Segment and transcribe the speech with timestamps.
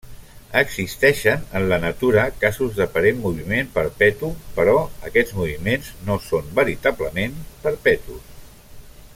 [0.59, 4.75] Existeixen en la natura casos d'aparent moviment perpetu, però
[5.11, 8.29] aquests moviments no són veritablement perpetus.